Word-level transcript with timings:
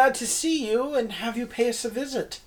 Glad 0.00 0.14
to 0.14 0.26
see 0.26 0.66
you 0.66 0.94
and 0.94 1.12
have 1.12 1.36
you 1.36 1.44
pay 1.44 1.68
us 1.68 1.84
a 1.84 1.90
visit. 1.90 2.40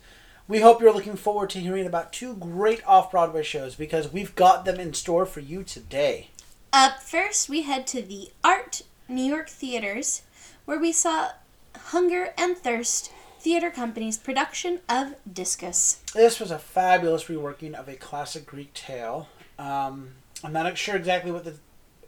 We 0.48 0.62
hope 0.62 0.82
you're 0.82 0.92
looking 0.92 1.16
forward 1.16 1.52
to 1.52 1.60
hearing 1.60 1.86
about 1.86 2.12
two 2.12 2.34
great 2.34 2.84
off 2.84 3.12
Broadway 3.12 3.44
shows 3.44 3.76
because 3.76 4.12
we've 4.12 4.34
got 4.34 4.66
them 4.66 4.80
in 4.80 4.96
store 4.96 5.28
for 5.28 5.40
you 5.40 5.62
today. 5.62 6.32
Up 6.74 7.04
first, 7.04 7.50
we 7.50 7.62
head 7.62 7.86
to 7.86 8.02
the 8.02 8.32
Art 8.44 8.82
New 9.08 9.22
York 9.22 9.50
Theaters, 9.50 10.24
where 10.66 10.80
we 10.80 10.92
saw 10.92 11.30
Hunger 11.78 12.34
and 12.40 12.58
Thirst 12.58 13.12
Theater 13.40 13.70
Company's 13.70 14.18
production 14.18 14.80
of 14.90 15.14
Discus. 15.32 16.02
This 16.16 16.40
was 16.40 16.50
a 16.50 16.58
fabulous 16.58 17.26
reworking 17.26 17.76
of 17.76 17.88
a 17.88 17.96
classic 17.96 18.48
Greek 18.48 18.74
tale. 18.74 19.30
Um, 19.60 20.16
I'm 20.44 20.54
not 20.54 20.76
sure 20.76 20.96
exactly 20.96 21.32
what 21.32 21.46
the 21.46 21.54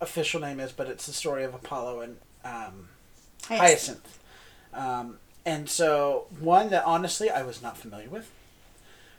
official 0.02 0.42
name 0.42 0.60
is, 0.60 0.72
but 0.72 0.88
it's 0.88 1.06
the 1.06 1.14
story 1.14 1.44
of 1.44 1.54
Apollo 1.54 2.02
and 2.02 2.18
um, 2.44 2.90
Hyacinth. 3.48 4.18
Um, 4.74 5.20
and 5.46 5.70
so, 5.70 6.26
one 6.40 6.70
that 6.70 6.84
honestly 6.86 7.30
I 7.30 7.44
was 7.44 7.62
not 7.62 7.78
familiar 7.78 8.10
with. 8.10 8.32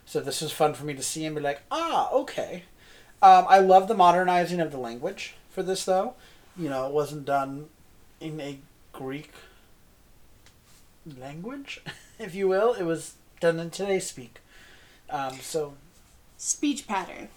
So, 0.05 0.21
this 0.21 0.41
was 0.41 0.53
fun 0.53 0.75
for 0.75 0.85
me 0.85 0.95
to 0.95 1.03
see 1.03 1.25
and 1.25 1.35
be 1.37 1.43
like, 1.43 1.63
ah, 1.71 2.11
okay. 2.13 2.65
Um, 3.23 3.47
I 3.49 3.59
love 3.61 3.89
the 3.89 3.95
modernizing 3.95 4.61
of 4.61 4.71
the 4.71 4.79
language 4.79 5.35
for 5.51 5.63
this, 5.63 5.85
though. 5.85 6.15
You 6.57 6.69
know, 6.69 6.87
it 6.87 6.93
wasn't 6.93 7.25
done 7.25 7.67
in 8.21 8.41
a 8.41 8.59
Greek 8.93 9.33
language, 11.19 11.81
if 12.19 12.35
you 12.35 12.49
will. 12.49 12.75
It 12.75 12.85
was 12.85 13.15
done 13.41 13.59
in 13.59 13.71
today's 13.71 14.07
speak. 14.07 14.39
Um, 15.11 15.39
so 15.41 15.75
speech 16.37 16.87
pattern. 16.87 17.29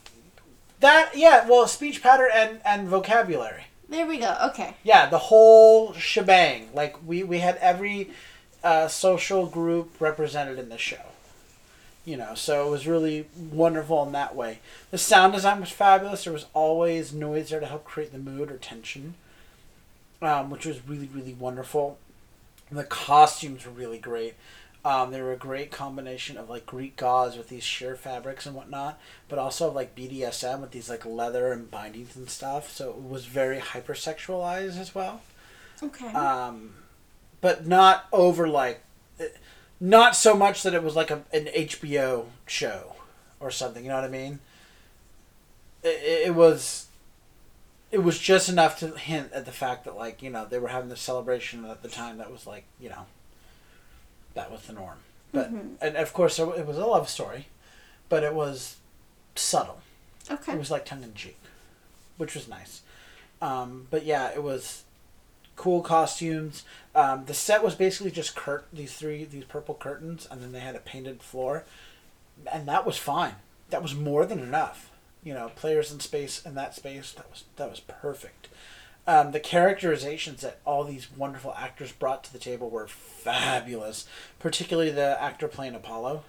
That 0.80 1.12
yeah, 1.16 1.48
well, 1.48 1.68
speech 1.68 2.02
pattern 2.02 2.30
and 2.34 2.62
and 2.66 2.88
vocabulary. 2.88 3.66
There 3.90 4.06
we 4.06 4.18
go. 4.18 4.36
Okay. 4.50 4.76
Yeah, 4.84 5.10
the 5.10 5.18
whole 5.18 5.94
shebang. 5.94 6.70
Like 6.74 6.96
we 7.06 7.24
we 7.24 7.40
had 7.40 7.58
every 7.58 8.12
uh, 8.64 8.88
social 8.88 9.46
group 9.46 10.00
represented 10.00 10.60
in 10.60 10.70
the 10.70 10.78
show. 10.78 10.98
You 12.06 12.18
know, 12.18 12.34
so 12.34 12.68
it 12.68 12.72
was 12.72 12.88
really 12.88 13.28
wonderful 13.38 14.04
in 14.04 14.14
that 14.14 14.36
way. 14.36 14.60
The 14.90 14.98
sound 14.98 15.34
design 15.34 15.60
was 15.60 15.70
fabulous. 15.70 16.24
There 16.24 16.34
was 16.34 16.48
always 16.54 17.14
noise 17.14 17.50
there 17.50 17.60
to 17.60 17.66
help 17.66 17.84
create 17.84 18.12
the 18.12 18.18
mood 18.18 18.50
or 18.50 18.58
tension, 18.58 19.14
um, 20.22 20.50
which 20.50 20.66
was 20.66 20.88
really 20.88 21.10
really 21.14 21.34
wonderful. 21.34 21.98
The 22.72 22.84
costumes 22.84 23.66
were 23.66 23.72
really 23.72 24.00
great. 24.00 24.36
Um, 24.86 25.12
they 25.12 25.22
were 25.22 25.34
a 25.34 25.38
great 25.38 25.72
combination 25.72 26.38
of 26.38 26.50
like 26.50 26.66
Greek 26.66 26.96
gods 26.96 27.36
with 27.36 27.50
these 27.50 27.64
sheer 27.64 27.96
fabrics 27.96 28.46
and 28.46 28.56
whatnot, 28.56 29.00
but 29.28 29.38
also 29.38 29.70
like 29.70 29.96
BDSM 29.96 30.62
with 30.62 30.72
these 30.72 30.90
like 30.90 31.06
leather 31.06 31.52
and 31.52 31.70
bindings 31.70 32.16
and 32.16 32.30
stuff. 32.30 32.72
So 32.72 32.92
it 32.92 33.02
was 33.02 33.26
very 33.26 33.60
hypersexualized 33.60 34.80
as 34.80 34.96
well. 34.96 35.22
Okay. 35.84 36.08
Um, 36.08 36.72
but 37.42 37.66
not 37.68 38.06
over 38.12 38.48
like, 38.48 38.82
not 39.80 40.16
so 40.16 40.36
much 40.36 40.64
that 40.64 40.74
it 40.74 40.84
was 40.84 40.96
like 40.96 41.10
a, 41.12 41.24
an 41.34 41.46
HBO 41.46 42.26
show 42.46 42.96
or 43.40 43.50
something. 43.52 43.84
You 43.84 43.90
know 43.90 43.96
what 43.96 44.04
I 44.06 44.10
mean? 44.10 44.40
It, 45.84 46.28
it 46.28 46.36
was. 46.36 46.86
It 47.92 48.04
was 48.04 48.20
just 48.20 48.50
enough 48.50 48.78
to 48.80 48.90
hint 48.90 49.32
at 49.34 49.46
the 49.46 49.52
fact 49.52 49.86
that 49.86 49.96
like 49.98 50.22
you 50.22 50.30
know 50.30 50.46
they 50.46 50.60
were 50.60 50.68
having 50.68 50.90
this 50.90 51.02
celebration 51.02 51.66
at 51.66 51.82
the 51.82 51.88
time 51.90 52.18
that 52.20 52.32
was 52.32 52.46
like 52.46 52.66
you 52.80 52.88
know 52.90 53.08
that 54.36 54.52
was 54.52 54.62
the 54.68 54.74
norm. 54.74 54.98
But 55.32 55.48
Mm-hmm. 55.54 55.76
and 55.82 55.96
of 55.96 56.14
course 56.14 56.38
it 56.38 56.68
was 56.68 56.78
a 56.78 56.86
love 56.86 57.10
story, 57.10 57.48
but 58.08 58.24
it 58.24 58.34
was 58.36 58.76
subtle. 59.36 59.80
okay. 60.30 60.54
It 60.54 60.60
was 60.60 60.70
like 60.70 60.86
tongue 60.86 61.02
in 61.04 61.14
cheek, 61.16 61.40
which 62.18 62.36
was 62.36 62.48
nice. 62.48 62.82
Um, 63.42 63.88
but 63.90 64.06
yeah, 64.06 64.30
it 64.36 64.44
was 64.44 64.84
cool 65.60 65.82
costumes. 65.82 66.64
Um, 66.96 67.26
the 67.26 67.34
set 67.34 67.62
was 67.62 67.76
basically 67.76 68.12
just 68.12 68.34
curt 68.34 68.66
these 68.72 68.94
three 68.94 69.26
these 69.26 69.44
purple 69.44 69.76
curtains, 69.76 70.26
and 70.32 70.42
then 70.42 70.54
they 70.54 70.62
had 70.62 70.76
a 70.76 70.80
painted 70.80 71.22
floor, 71.22 71.66
and 72.52 72.66
that 72.68 72.86
was 72.86 72.98
fine. 72.98 73.36
That 73.70 73.84
was 73.84 73.94
more 73.94 74.26
than 74.26 74.40
enough. 74.40 74.90
You 75.22 75.34
know, 75.34 75.52
players 75.56 75.92
in 75.92 76.00
space 76.00 76.42
in 76.46 76.56
that 76.56 76.76
space 76.76 77.12
that 77.12 77.30
was 77.30 77.44
that 77.58 77.70
was 77.70 77.82
perfect. 77.82 78.48
Um, 79.06 79.32
the 79.32 79.40
characterizations 79.42 80.42
that 80.42 80.60
all 80.66 80.86
these 80.86 81.10
wonderful 81.12 81.54
actors 81.58 81.92
brought 81.92 82.24
to 82.24 82.32
the 82.32 82.40
table 82.40 82.70
were 82.70 82.88
fabulous. 82.88 84.08
Particularly 84.40 84.92
the 84.92 85.22
actor 85.22 85.50
playing 85.50 85.76
Apollo, 85.76 86.24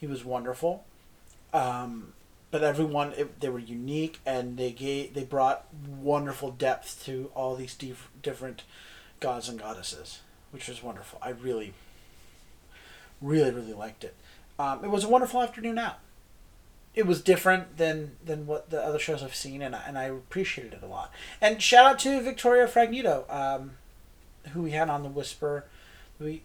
he 0.00 0.08
was 0.08 0.24
wonderful. 0.24 0.84
Um, 1.52 2.12
but 2.50 2.62
everyone 2.62 3.12
it, 3.12 3.40
they 3.40 3.48
were 3.48 3.58
unique 3.58 4.20
and 4.24 4.56
they 4.56 4.70
gave 4.70 5.14
they 5.14 5.24
brought 5.24 5.66
wonderful 5.86 6.50
depth 6.50 7.04
to 7.04 7.30
all 7.34 7.54
these 7.56 7.74
dif- 7.74 8.08
different 8.22 8.62
gods 9.20 9.48
and 9.48 9.58
goddesses, 9.58 10.20
which 10.50 10.68
was 10.68 10.82
wonderful. 10.82 11.18
I 11.22 11.30
really, 11.30 11.74
really, 13.20 13.50
really 13.50 13.74
liked 13.74 14.04
it. 14.04 14.14
Um, 14.58 14.84
it 14.84 14.90
was 14.90 15.04
a 15.04 15.08
wonderful 15.08 15.42
afternoon 15.42 15.78
out. 15.78 15.98
It 16.94 17.06
was 17.06 17.20
different 17.22 17.76
than 17.76 18.16
than 18.24 18.46
what 18.46 18.70
the 18.70 18.82
other 18.82 18.98
shows 18.98 19.22
I've 19.22 19.34
seen, 19.34 19.62
and 19.62 19.76
I, 19.76 19.82
and 19.86 19.98
I 19.98 20.04
appreciated 20.04 20.74
it 20.74 20.82
a 20.82 20.86
lot. 20.86 21.12
And 21.40 21.62
shout 21.62 21.86
out 21.86 21.98
to 22.00 22.20
Victoria 22.22 22.66
Fragnito, 22.66 23.32
um, 23.32 23.72
who 24.52 24.62
we 24.62 24.72
had 24.72 24.88
on 24.88 25.02
the 25.02 25.08
Whisper, 25.08 25.66
we 26.18 26.42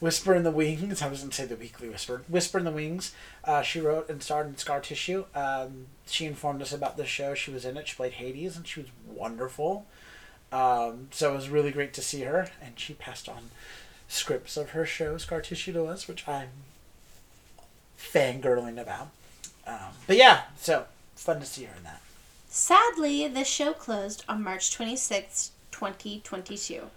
Whisper 0.00 0.34
in 0.34 0.42
the 0.42 0.50
Wings. 0.50 1.02
I 1.02 1.08
was 1.08 1.20
going 1.20 1.30
to 1.30 1.36
say 1.36 1.46
the 1.46 1.56
Weekly 1.56 1.88
Whisper. 1.88 2.22
Whisper 2.28 2.58
in 2.58 2.64
the 2.64 2.70
Wings. 2.70 3.12
Uh, 3.44 3.62
she 3.62 3.80
wrote 3.80 4.08
and 4.08 4.22
starred 4.22 4.46
in 4.46 4.56
Scar 4.56 4.80
Tissue. 4.80 5.24
Um, 5.34 5.86
she 6.06 6.26
informed 6.26 6.62
us 6.62 6.72
about 6.72 6.96
the 6.96 7.06
show. 7.06 7.34
She 7.34 7.50
was 7.50 7.64
in 7.64 7.76
it. 7.76 7.88
She 7.88 7.96
played 7.96 8.12
Hades, 8.12 8.56
and 8.56 8.66
she 8.66 8.80
was 8.80 8.90
wonderful. 9.06 9.86
Um, 10.52 11.08
so 11.10 11.32
it 11.32 11.36
was 11.36 11.48
really 11.48 11.72
great 11.72 11.92
to 11.94 12.02
see 12.02 12.22
her, 12.22 12.50
and 12.62 12.78
she 12.78 12.94
passed 12.94 13.28
on 13.28 13.50
scripts 14.08 14.56
of 14.56 14.70
her 14.70 14.86
show 14.86 15.18
Scar 15.18 15.40
Tissue 15.40 15.72
to 15.72 15.84
us, 15.86 16.06
which 16.06 16.26
I'm 16.28 16.50
fangirling 17.98 18.80
about. 18.80 19.08
Um, 19.66 19.92
but 20.06 20.16
yeah, 20.16 20.42
so 20.56 20.86
fun 21.16 21.40
to 21.40 21.46
see 21.46 21.64
her 21.64 21.74
in 21.76 21.84
that. 21.84 22.00
Sadly, 22.48 23.26
the 23.28 23.44
show 23.44 23.72
closed 23.72 24.24
on 24.28 24.42
March 24.42 24.76
26th, 24.76 25.50
2022. 25.72 26.90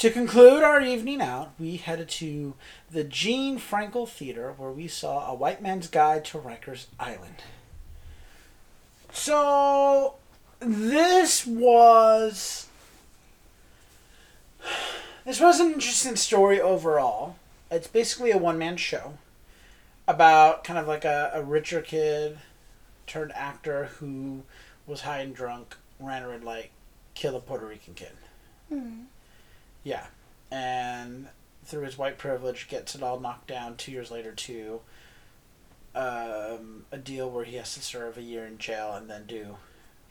To 0.00 0.10
conclude 0.10 0.62
our 0.62 0.80
evening 0.80 1.20
out, 1.20 1.50
we 1.58 1.76
headed 1.76 2.08
to 2.08 2.54
the 2.90 3.04
Gene 3.04 3.58
Frankel 3.58 4.08
Theater 4.08 4.54
where 4.56 4.70
we 4.70 4.88
saw 4.88 5.30
A 5.30 5.34
White 5.34 5.60
Man's 5.60 5.88
Guide 5.88 6.24
to 6.24 6.38
Rikers 6.38 6.86
Island. 6.98 7.42
So, 9.12 10.14
this 10.58 11.46
was. 11.46 12.68
This 15.26 15.38
was 15.38 15.60
an 15.60 15.74
interesting 15.74 16.16
story 16.16 16.58
overall. 16.58 17.36
It's 17.70 17.86
basically 17.86 18.30
a 18.30 18.38
one 18.38 18.56
man 18.56 18.78
show 18.78 19.18
about 20.08 20.64
kind 20.64 20.78
of 20.78 20.88
like 20.88 21.04
a, 21.04 21.30
a 21.34 21.42
richer 21.42 21.82
kid 21.82 22.38
turned 23.06 23.32
actor 23.34 23.90
who 23.98 24.44
was 24.86 25.02
high 25.02 25.18
and 25.18 25.34
drunk, 25.34 25.76
ran 25.98 26.22
a 26.22 26.28
red 26.28 26.42
light, 26.42 26.70
killed 27.12 27.34
a 27.34 27.40
Puerto 27.40 27.66
Rican 27.66 27.92
kid. 27.92 28.12
Hmm. 28.70 29.00
Yeah, 29.84 30.06
and 30.50 31.28
through 31.64 31.82
his 31.82 31.96
white 31.96 32.18
privilege, 32.18 32.68
gets 32.68 32.94
it 32.94 33.02
all 33.02 33.20
knocked 33.20 33.48
down 33.48 33.76
two 33.76 33.92
years 33.92 34.10
later 34.10 34.32
to 34.32 34.80
um, 35.94 36.84
a 36.90 36.98
deal 36.98 37.30
where 37.30 37.44
he 37.44 37.56
has 37.56 37.74
to 37.74 37.82
serve 37.82 38.16
a 38.16 38.22
year 38.22 38.46
in 38.46 38.58
jail 38.58 38.92
and 38.92 39.08
then 39.08 39.26
do 39.26 39.56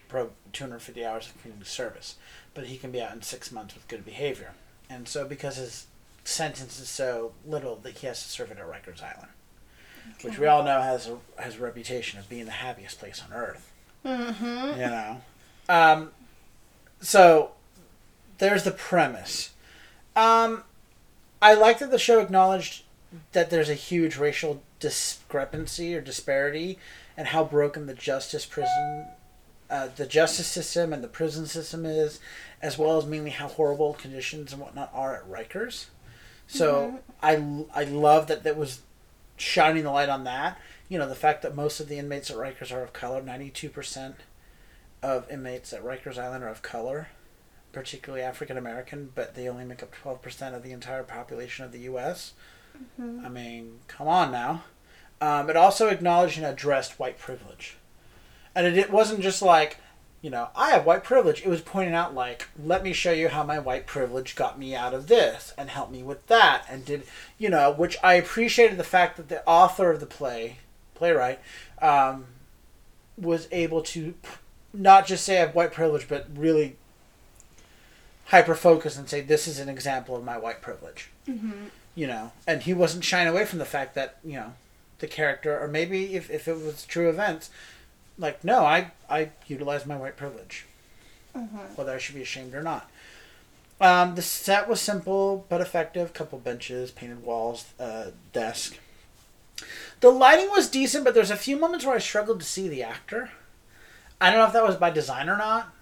pro 0.07 0.31
250 0.53 1.05
hours 1.05 1.27
of 1.27 1.41
community 1.41 1.65
service. 1.65 2.15
But 2.53 2.67
he 2.67 2.77
can 2.77 2.91
be 2.91 3.01
out 3.01 3.13
in 3.13 3.21
six 3.21 3.51
months 3.51 3.75
with 3.75 3.87
good 3.87 4.05
behavior. 4.05 4.53
And 4.89 5.07
so, 5.07 5.25
because 5.25 5.57
his 5.57 5.87
sentence 6.23 6.79
is 6.79 6.89
so 6.89 7.33
little, 7.45 7.75
that 7.77 7.99
he 7.99 8.07
has 8.07 8.23
to 8.23 8.29
serve 8.29 8.51
it 8.51 8.57
at 8.57 8.65
Rikers 8.65 9.03
Island, 9.03 9.29
which 10.23 10.39
we 10.39 10.47
all 10.47 10.63
know 10.63 10.81
has 10.81 11.07
a, 11.07 11.17
has 11.41 11.57
a 11.57 11.59
reputation 11.59 12.19
of 12.19 12.27
being 12.27 12.45
the 12.45 12.51
happiest 12.51 12.99
place 12.99 13.21
on 13.23 13.35
earth 13.35 13.71
Mm-hmm. 14.05 14.79
you 14.79 14.87
know. 14.87 15.21
Um, 15.67 16.11
so 17.01 17.51
there's 18.37 18.63
the 18.63 18.71
premise. 18.71 19.51
Um, 20.15 20.63
I 21.41 21.53
like 21.53 21.79
that 21.79 21.91
the 21.91 21.99
show 21.99 22.19
acknowledged 22.19 22.83
that 23.31 23.49
there's 23.49 23.69
a 23.69 23.75
huge 23.75 24.17
racial 24.17 24.61
discrepancy 24.79 25.95
or 25.95 26.01
disparity 26.01 26.77
and 27.17 27.27
how 27.27 27.43
broken 27.43 27.85
the 27.85 27.93
justice 27.93 28.45
prison 28.45 29.07
uh, 29.69 29.87
the 29.95 30.05
justice 30.05 30.47
system 30.47 30.91
and 30.91 31.03
the 31.03 31.07
prison 31.07 31.45
system 31.45 31.85
is 31.85 32.19
as 32.61 32.77
well 32.77 32.97
as 32.97 33.05
mainly 33.05 33.29
how 33.29 33.47
horrible 33.47 33.93
conditions 33.93 34.51
and 34.51 34.61
whatnot 34.61 34.89
are 34.93 35.15
at 35.15 35.29
Rikers. 35.29 35.85
So 36.47 36.99
I, 37.21 37.35
I 37.75 37.83
love 37.83 38.25
that 38.27 38.43
that 38.43 38.57
was 38.57 38.81
shining 39.37 39.83
the 39.83 39.91
light 39.91 40.09
on 40.09 40.23
that. 40.23 40.57
You 40.87 40.97
know, 40.97 41.07
the 41.07 41.13
fact 41.13 41.43
that 41.43 41.55
most 41.55 41.79
of 41.79 41.87
the 41.87 41.99
inmates 41.99 42.31
at 42.31 42.37
Rikers 42.37 42.73
are 42.73 42.81
of 42.81 42.93
color, 42.93 43.21
92% 43.21 44.15
of 45.03 45.29
inmates 45.29 45.71
at 45.71 45.83
Rikers 45.83 46.17
Island 46.17 46.43
are 46.43 46.49
of 46.49 46.63
color, 46.63 47.09
particularly 47.71 48.23
African 48.23 48.57
American, 48.57 49.11
but 49.15 49.35
they 49.35 49.47
only 49.47 49.65
make 49.65 49.83
up 49.83 49.93
12% 50.03 50.55
of 50.55 50.63
the 50.63 50.71
entire 50.71 51.03
population 51.03 51.65
of 51.65 51.71
the 51.71 51.79
U.S. 51.81 52.33
Mhm. 52.99 53.25
I 53.25 53.29
mean, 53.29 53.79
come 53.87 54.07
on 54.07 54.31
now. 54.31 54.63
Um, 55.21 55.49
it 55.49 55.57
also 55.57 55.87
acknowledged 55.89 56.37
and 56.37 56.45
addressed 56.45 56.97
white 56.99 57.19
privilege. 57.19 57.75
And 58.55 58.65
it, 58.65 58.77
it 58.77 58.89
wasn't 58.91 59.21
just 59.21 59.41
like, 59.41 59.77
you 60.21 60.29
know, 60.29 60.49
I 60.55 60.71
have 60.71 60.85
white 60.85 61.03
privilege. 61.03 61.41
It 61.43 61.49
was 61.49 61.61
pointing 61.61 61.93
out, 61.93 62.13
like, 62.13 62.47
let 62.61 62.83
me 62.83 62.91
show 62.93 63.11
you 63.11 63.29
how 63.29 63.43
my 63.43 63.59
white 63.59 63.85
privilege 63.85 64.35
got 64.35 64.57
me 64.59 64.75
out 64.75 64.93
of 64.93 65.07
this 65.07 65.53
and 65.57 65.69
helped 65.69 65.91
me 65.91 66.03
with 66.03 66.25
that. 66.27 66.65
And 66.69 66.83
did, 66.85 67.03
you 67.37 67.49
know, 67.49 67.71
which 67.71 67.97
I 68.03 68.13
appreciated 68.15 68.77
the 68.77 68.83
fact 68.83 69.17
that 69.17 69.29
the 69.29 69.45
author 69.45 69.91
of 69.91 69.99
the 69.99 70.05
play, 70.05 70.57
playwright, 70.95 71.39
um, 71.81 72.25
was 73.17 73.47
able 73.51 73.81
to 73.83 74.13
p- 74.13 74.29
not 74.73 75.05
just 75.07 75.23
say 75.25 75.37
I 75.37 75.41
have 75.41 75.55
white 75.55 75.71
privilege, 75.73 76.07
but 76.07 76.27
really 76.35 76.77
hyper 78.29 78.55
focus 78.55 78.97
and 78.97 79.07
say, 79.09 79.21
this 79.21 79.47
is 79.47 79.59
an 79.59 79.69
example 79.69 80.15
of 80.15 80.23
my 80.23 80.37
white 80.37 80.61
privilege 80.61 81.09
Mm-hmm. 81.27 81.65
you 81.95 82.07
know, 82.07 82.31
and 82.47 82.63
he 82.63 82.73
wasn't 82.73 83.03
shying 83.03 83.27
away 83.27 83.45
from 83.45 83.59
the 83.59 83.65
fact 83.65 83.93
that 83.95 84.17
you 84.23 84.33
know 84.33 84.53
the 84.99 85.07
character, 85.07 85.59
or 85.59 85.67
maybe 85.67 86.15
if, 86.15 86.29
if 86.29 86.47
it 86.47 86.55
was 86.55 86.85
true 86.85 87.07
events, 87.09 87.49
like 88.17 88.43
no, 88.43 88.65
I 88.65 88.91
I 89.09 89.29
utilized 89.47 89.85
my 89.85 89.95
white 89.97 90.17
privilege, 90.17 90.65
Mm-hmm. 91.37 91.57
whether 91.75 91.91
I 91.93 91.99
should 91.99 92.15
be 92.15 92.21
ashamed 92.23 92.53
or 92.55 92.63
not. 92.63 92.89
Um, 93.81 94.15
the 94.15 94.21
set 94.21 94.67
was 94.67 94.81
simple 94.81 95.45
but 95.49 95.61
effective. 95.61 96.13
Couple 96.13 96.37
benches, 96.39 96.91
painted 96.91 97.23
walls, 97.23 97.65
uh, 97.79 98.07
desk. 98.33 98.77
The 100.01 100.09
lighting 100.09 100.49
was 100.49 100.69
decent, 100.69 101.03
but 101.05 101.13
there's 101.13 101.31
a 101.31 101.35
few 101.37 101.57
moments 101.57 101.85
where 101.85 101.95
I 101.95 101.99
struggled 101.99 102.39
to 102.39 102.45
see 102.45 102.67
the 102.67 102.83
actor. 102.83 103.31
I 104.19 104.29
don't 104.31 104.39
know 104.39 104.47
if 104.47 104.53
that 104.53 104.63
was 104.65 104.75
by 104.77 104.89
design 104.89 105.29
or 105.29 105.37
not. 105.37 105.73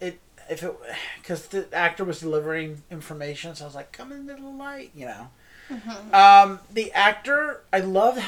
It 0.00 0.18
if 0.50 0.62
it 0.62 0.74
because 1.20 1.46
the 1.46 1.66
actor 1.72 2.04
was 2.04 2.20
delivering 2.20 2.82
information, 2.90 3.54
so 3.54 3.64
I 3.64 3.68
was 3.68 3.74
like, 3.74 3.92
"Come 3.92 4.12
into 4.12 4.34
the 4.34 4.48
light," 4.48 4.90
you 4.94 5.06
know. 5.06 5.28
Mm-hmm. 5.70 6.14
Um, 6.14 6.60
the 6.72 6.92
actor, 6.92 7.62
I 7.72 7.80
love, 7.80 8.18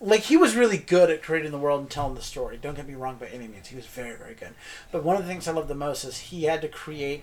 like 0.00 0.20
he 0.22 0.36
was 0.36 0.56
really 0.56 0.78
good 0.78 1.10
at 1.10 1.22
creating 1.22 1.50
the 1.50 1.58
world 1.58 1.80
and 1.80 1.90
telling 1.90 2.14
the 2.14 2.22
story. 2.22 2.58
Don't 2.60 2.76
get 2.76 2.88
me 2.88 2.94
wrong 2.94 3.16
by 3.16 3.26
any 3.26 3.46
means, 3.46 3.68
he 3.68 3.76
was 3.76 3.86
very, 3.86 4.16
very 4.16 4.34
good. 4.34 4.54
But 4.90 5.04
one 5.04 5.16
of 5.16 5.22
the 5.22 5.28
things 5.28 5.46
I 5.46 5.52
love 5.52 5.68
the 5.68 5.74
most 5.74 6.04
is 6.04 6.18
he 6.18 6.44
had 6.44 6.62
to 6.62 6.68
create 6.68 7.22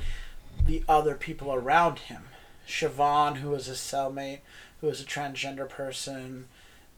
the 0.65 0.83
other 0.87 1.15
people 1.15 1.51
around 1.51 1.99
him. 1.99 2.23
Siobhan, 2.67 3.37
who 3.37 3.49
was 3.49 3.65
his 3.65 3.79
cellmate, 3.79 4.39
who 4.81 4.87
was 4.87 5.01
a 5.01 5.05
transgender 5.05 5.67
person, 5.67 6.47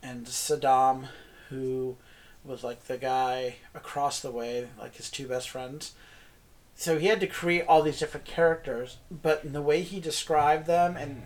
and 0.04 0.26
Saddam, 0.26 1.08
who 1.50 1.96
was 2.44 2.64
like 2.64 2.86
the 2.86 2.98
guy 2.98 3.56
across 3.74 4.20
the 4.20 4.32
way, 4.32 4.68
like 4.78 4.96
his 4.96 5.10
two 5.10 5.28
best 5.28 5.50
friends. 5.50 5.94
So 6.76 6.98
he 6.98 7.08
had 7.08 7.20
to 7.20 7.28
create 7.28 7.66
all 7.68 7.84
these 7.84 8.00
different 8.00 8.26
characters, 8.26 8.98
but 9.12 9.44
in 9.44 9.54
the 9.54 9.62
way 9.62 9.82
he 9.82 10.00
described 10.00 10.66
them 10.66 10.98
and 10.98 11.24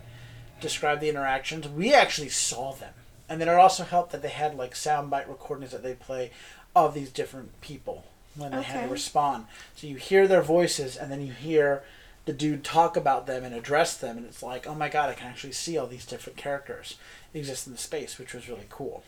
described 0.60 1.00
the 1.00 1.08
interactions, 1.08 1.68
we 1.68 1.94
actually 1.94 2.28
saw 2.28 2.72
them. 2.72 2.92
And 3.28 3.40
then 3.40 3.48
it 3.48 3.54
also 3.54 3.84
helped 3.84 4.12
that 4.12 4.22
they 4.22 4.28
had 4.28 4.54
like 4.54 4.74
soundbite 4.74 5.28
recordings 5.28 5.72
that 5.72 5.82
they 5.82 5.94
play 5.94 6.30
of 6.74 6.94
these 6.94 7.10
different 7.10 7.60
people 7.60 8.04
when 8.34 8.52
they 8.52 8.62
had 8.62 8.84
to 8.84 8.92
respond. 8.92 9.46
So 9.74 9.86
you 9.86 9.96
hear 9.96 10.28
their 10.28 10.42
voices 10.42 10.96
and 10.96 11.10
then 11.10 11.24
you 11.24 11.32
hear 11.32 11.82
the 12.26 12.32
dude 12.32 12.64
talk 12.64 12.96
about 12.96 13.26
them 13.26 13.44
and 13.44 13.54
address 13.54 13.96
them 13.96 14.18
and 14.18 14.26
it's 14.26 14.42
like, 14.42 14.66
oh 14.66 14.74
my 14.74 14.88
god, 14.88 15.08
I 15.08 15.14
can 15.14 15.28
actually 15.28 15.52
see 15.52 15.78
all 15.78 15.86
these 15.86 16.04
different 16.04 16.36
characters 16.36 16.96
exist 17.32 17.66
in 17.66 17.72
the 17.72 17.78
space, 17.78 18.18
which 18.18 18.34
was 18.34 18.48
really 18.48 18.66
cool. 18.68 19.02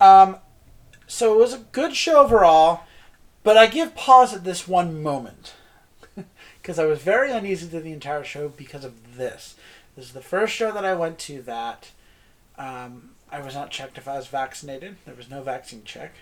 Um, 0.00 0.38
so 1.06 1.34
it 1.34 1.38
was 1.38 1.52
a 1.52 1.58
good 1.58 1.94
show 1.94 2.22
overall, 2.22 2.80
but 3.44 3.56
I 3.56 3.68
give 3.68 3.94
pause 3.94 4.34
at 4.34 4.42
this 4.42 4.66
one 4.66 5.00
moment. 5.02 5.54
Because 6.60 6.78
I 6.78 6.86
was 6.86 7.00
very 7.00 7.30
uneasy 7.30 7.66
through 7.66 7.82
the 7.82 7.92
entire 7.92 8.24
show 8.24 8.48
because 8.48 8.86
of 8.86 9.18
this. 9.18 9.54
This 9.94 10.06
is 10.06 10.12
the 10.12 10.22
first 10.22 10.54
show 10.54 10.72
that 10.72 10.82
I 10.82 10.94
went 10.94 11.18
to 11.18 11.42
that 11.42 11.90
um, 12.56 13.10
I 13.30 13.40
was 13.40 13.54
not 13.54 13.70
checked 13.70 13.98
if 13.98 14.08
I 14.08 14.16
was 14.16 14.28
vaccinated. 14.28 14.96
There 15.04 15.14
was 15.14 15.28
no 15.28 15.42
vaccine 15.42 15.82
check. 15.84 16.14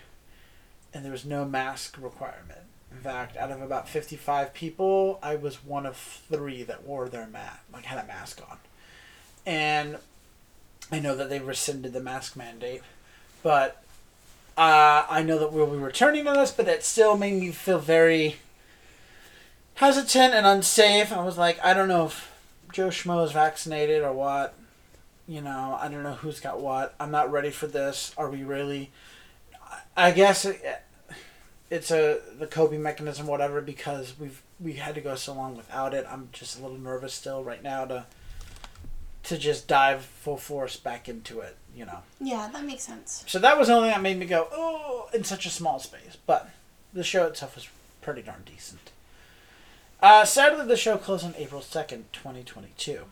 And 0.93 1.05
there 1.05 1.13
was 1.13 1.23
no 1.23 1.45
mask 1.45 1.97
requirement. 1.97 2.59
In 2.91 2.97
fact, 2.97 3.37
out 3.37 3.51
of 3.51 3.61
about 3.61 3.87
55 3.87 4.53
people, 4.53 5.19
I 5.23 5.35
was 5.35 5.63
one 5.63 5.85
of 5.85 5.95
three 5.95 6.63
that 6.63 6.83
wore 6.83 7.07
their 7.07 7.25
mask, 7.25 7.59
like 7.71 7.85
had 7.85 8.03
a 8.03 8.07
mask 8.07 8.41
on. 8.49 8.57
And 9.45 9.97
I 10.91 10.99
know 10.99 11.15
that 11.15 11.29
they 11.29 11.39
rescinded 11.39 11.93
the 11.93 12.01
mask 12.01 12.35
mandate, 12.35 12.81
but 13.41 13.82
uh, 14.57 15.05
I 15.09 15.23
know 15.23 15.39
that 15.39 15.51
we'll 15.51 15.67
be 15.67 15.77
returning 15.77 16.25
to 16.25 16.31
this, 16.31 16.51
but 16.51 16.67
it 16.67 16.83
still 16.83 17.17
made 17.17 17.39
me 17.39 17.51
feel 17.51 17.79
very 17.79 18.35
hesitant 19.75 20.33
and 20.33 20.45
unsafe. 20.45 21.11
I 21.11 21.23
was 21.23 21.37
like, 21.37 21.63
I 21.63 21.73
don't 21.73 21.87
know 21.87 22.05
if 22.05 22.31
Joe 22.71 22.89
Schmo 22.89 23.25
is 23.25 23.31
vaccinated 23.31 24.03
or 24.03 24.13
what. 24.13 24.53
You 25.27 25.41
know, 25.41 25.77
I 25.81 25.87
don't 25.87 26.03
know 26.03 26.13
who's 26.13 26.39
got 26.39 26.61
what. 26.61 26.93
I'm 26.99 27.11
not 27.11 27.31
ready 27.31 27.49
for 27.49 27.65
this. 27.65 28.13
Are 28.17 28.29
we 28.29 28.43
really? 28.43 28.91
I 29.95 30.11
guess 30.11 30.45
it, 30.45 30.61
it's 31.69 31.91
a 31.91 32.19
the 32.37 32.45
coping 32.45 32.83
mechanism, 32.83 33.25
whatever, 33.25 33.61
because 33.61 34.13
we've 34.19 34.41
we 34.59 34.73
had 34.73 34.95
to 34.95 35.01
go 35.01 35.15
so 35.15 35.33
long 35.33 35.55
without 35.55 35.93
it. 35.93 36.05
I'm 36.09 36.29
just 36.31 36.59
a 36.59 36.61
little 36.61 36.77
nervous 36.77 37.13
still 37.13 37.43
right 37.43 37.63
now 37.63 37.85
to 37.85 38.05
to 39.23 39.37
just 39.37 39.67
dive 39.67 40.03
full 40.03 40.37
force 40.37 40.75
back 40.77 41.07
into 41.07 41.39
it. 41.39 41.55
You 41.75 41.85
know. 41.85 41.99
Yeah, 42.21 42.49
that 42.53 42.65
makes 42.65 42.83
sense. 42.83 43.23
So 43.27 43.39
that 43.39 43.57
was 43.57 43.67
the 43.67 43.73
only 43.73 43.89
thing 43.89 43.95
that 43.95 44.01
made 44.01 44.19
me 44.19 44.25
go, 44.25 44.47
oh, 44.51 45.09
in 45.13 45.23
such 45.23 45.45
a 45.45 45.49
small 45.49 45.79
space. 45.79 46.17
But 46.25 46.49
the 46.93 47.03
show 47.03 47.25
itself 47.25 47.55
was 47.55 47.67
pretty 48.01 48.21
darn 48.21 48.43
decent. 48.45 48.91
Uh, 50.01 50.25
sadly, 50.25 50.65
the 50.65 50.77
show 50.77 50.97
closed 50.97 51.25
on 51.25 51.33
April 51.37 51.61
2nd, 51.61 52.03
2022. 52.11 53.05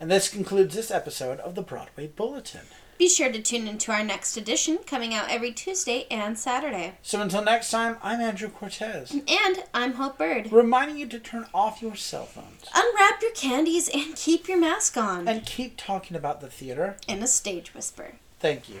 And 0.00 0.10
this 0.10 0.28
concludes 0.28 0.74
this 0.74 0.90
episode 0.90 1.40
of 1.40 1.54
the 1.54 1.62
Broadway 1.62 2.06
Bulletin. 2.06 2.66
Be 2.98 3.08
sure 3.08 3.30
to 3.30 3.40
tune 3.40 3.68
into 3.68 3.92
our 3.92 4.02
next 4.02 4.36
edition 4.36 4.78
coming 4.84 5.14
out 5.14 5.30
every 5.30 5.52
Tuesday 5.52 6.06
and 6.10 6.36
Saturday. 6.36 6.94
So 7.00 7.20
until 7.20 7.44
next 7.44 7.70
time, 7.70 7.96
I'm 8.02 8.20
Andrew 8.20 8.48
Cortez, 8.48 9.12
And 9.12 9.62
I'm 9.72 9.92
Hope 9.94 10.18
Bird. 10.18 10.50
reminding 10.52 10.98
you 10.98 11.06
to 11.06 11.20
turn 11.20 11.46
off 11.54 11.80
your 11.80 11.94
cell 11.94 12.26
phones 12.26 12.66
Unwrap 12.74 13.22
your 13.22 13.30
candies 13.32 13.88
and 13.88 14.16
keep 14.16 14.48
your 14.48 14.58
mask 14.58 14.96
on. 14.96 15.28
and 15.28 15.46
keep 15.46 15.76
talking 15.76 16.16
about 16.16 16.40
the 16.40 16.48
theater. 16.48 16.96
In 17.06 17.22
a 17.22 17.28
stage 17.28 17.72
whisper. 17.72 18.14
Thank 18.40 18.68
you. 18.68 18.80